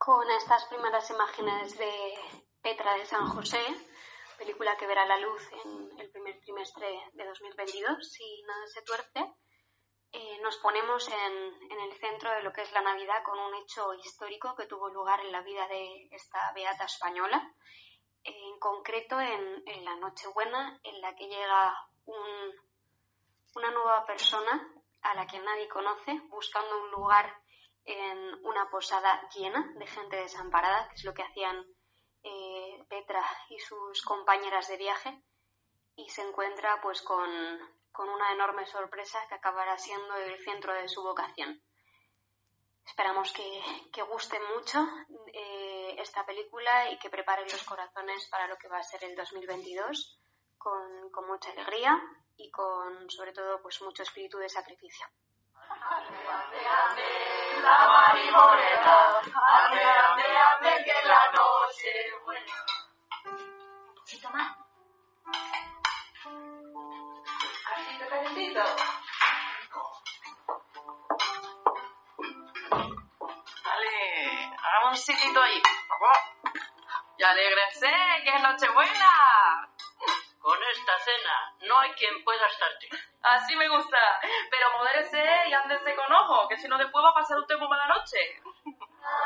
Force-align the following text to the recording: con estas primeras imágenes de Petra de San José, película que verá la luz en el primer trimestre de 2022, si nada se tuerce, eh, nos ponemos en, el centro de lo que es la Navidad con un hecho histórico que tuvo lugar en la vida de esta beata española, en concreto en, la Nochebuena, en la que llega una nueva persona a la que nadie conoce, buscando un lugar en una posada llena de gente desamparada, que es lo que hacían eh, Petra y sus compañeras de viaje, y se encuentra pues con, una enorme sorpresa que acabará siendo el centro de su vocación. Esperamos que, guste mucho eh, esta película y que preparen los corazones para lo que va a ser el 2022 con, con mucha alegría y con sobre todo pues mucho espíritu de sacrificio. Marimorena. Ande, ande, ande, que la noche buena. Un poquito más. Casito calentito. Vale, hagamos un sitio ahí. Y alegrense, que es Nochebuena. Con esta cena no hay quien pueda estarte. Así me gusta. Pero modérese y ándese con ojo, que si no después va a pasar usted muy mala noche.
con 0.00 0.30
estas 0.30 0.64
primeras 0.64 1.10
imágenes 1.10 1.76
de 1.76 2.18
Petra 2.62 2.94
de 2.94 3.04
San 3.04 3.28
José, 3.28 3.60
película 4.38 4.74
que 4.78 4.86
verá 4.86 5.04
la 5.04 5.18
luz 5.18 5.42
en 5.62 6.00
el 6.00 6.10
primer 6.10 6.40
trimestre 6.40 6.88
de 7.12 7.26
2022, 7.26 8.10
si 8.10 8.42
nada 8.44 8.66
se 8.66 8.80
tuerce, 8.80 9.34
eh, 10.12 10.38
nos 10.40 10.56
ponemos 10.56 11.06
en, 11.06 11.80
el 11.80 11.92
centro 11.98 12.30
de 12.30 12.42
lo 12.42 12.50
que 12.50 12.62
es 12.62 12.72
la 12.72 12.80
Navidad 12.80 13.22
con 13.22 13.38
un 13.38 13.54
hecho 13.56 13.92
histórico 13.92 14.56
que 14.56 14.64
tuvo 14.64 14.88
lugar 14.88 15.20
en 15.20 15.32
la 15.32 15.42
vida 15.42 15.68
de 15.68 16.08
esta 16.12 16.50
beata 16.54 16.84
española, 16.84 17.54
en 18.24 18.58
concreto 18.58 19.20
en, 19.20 19.84
la 19.84 19.96
Nochebuena, 19.96 20.80
en 20.82 20.98
la 21.02 21.14
que 21.14 21.28
llega 21.28 21.76
una 23.54 23.70
nueva 23.70 24.06
persona 24.06 24.66
a 25.02 25.14
la 25.14 25.26
que 25.26 25.40
nadie 25.40 25.68
conoce, 25.68 26.22
buscando 26.30 26.84
un 26.84 26.90
lugar 26.90 27.42
en 27.90 28.44
una 28.44 28.70
posada 28.70 29.28
llena 29.34 29.72
de 29.76 29.86
gente 29.86 30.16
desamparada, 30.16 30.88
que 30.88 30.94
es 30.94 31.04
lo 31.04 31.14
que 31.14 31.22
hacían 31.22 31.64
eh, 32.22 32.84
Petra 32.88 33.24
y 33.48 33.58
sus 33.58 34.02
compañeras 34.02 34.68
de 34.68 34.76
viaje, 34.76 35.22
y 35.96 36.08
se 36.08 36.22
encuentra 36.22 36.80
pues 36.82 37.02
con, 37.02 37.28
una 37.98 38.32
enorme 38.32 38.64
sorpresa 38.66 39.18
que 39.28 39.34
acabará 39.34 39.76
siendo 39.76 40.16
el 40.16 40.42
centro 40.42 40.72
de 40.72 40.88
su 40.88 41.02
vocación. 41.02 41.62
Esperamos 42.86 43.32
que, 43.32 44.02
guste 44.04 44.40
mucho 44.54 44.86
eh, 45.32 45.96
esta 45.98 46.24
película 46.24 46.90
y 46.90 46.98
que 46.98 47.10
preparen 47.10 47.46
los 47.50 47.62
corazones 47.64 48.26
para 48.30 48.46
lo 48.46 48.56
que 48.56 48.68
va 48.68 48.78
a 48.78 48.82
ser 48.82 49.04
el 49.04 49.14
2022 49.14 50.18
con, 50.56 51.10
con 51.10 51.26
mucha 51.26 51.50
alegría 51.50 52.00
y 52.36 52.50
con 52.50 53.10
sobre 53.10 53.32
todo 53.32 53.60
pues 53.62 53.80
mucho 53.82 54.02
espíritu 54.02 54.38
de 54.38 54.48
sacrificio. 54.48 55.06
Marimorena. 58.80 59.20
Ande, 59.48 59.82
ande, 59.82 60.36
ande, 60.36 60.84
que 60.84 61.08
la 61.08 61.32
noche 61.32 61.92
buena. 62.24 62.56
Un 63.24 63.94
poquito 63.94 64.30
más. 64.30 64.56
Casito 67.66 68.08
calentito. 68.08 68.62
Vale, 73.64 74.56
hagamos 74.62 74.90
un 74.90 74.96
sitio 74.96 75.42
ahí. 75.42 75.62
Y 77.18 77.22
alegrense, 77.22 77.92
que 78.24 78.30
es 78.34 78.42
Nochebuena. 78.42 79.68
Con 80.40 80.58
esta 80.62 80.98
cena 81.00 81.54
no 81.68 81.78
hay 81.78 81.92
quien 81.92 82.24
pueda 82.24 82.46
estarte. 82.46 82.88
Así 83.22 83.54
me 83.56 83.68
gusta. 83.68 83.98
Pero 84.50 84.72
modérese 84.78 85.22
y 85.48 85.52
ándese 85.52 85.94
con 85.94 86.10
ojo, 86.10 86.48
que 86.48 86.56
si 86.56 86.66
no 86.66 86.78
después 86.78 87.04
va 87.04 87.10
a 87.10 87.14
pasar 87.14 87.38
usted 87.38 87.58
muy 87.58 87.68
mala 87.68 87.88
noche. 87.88 88.40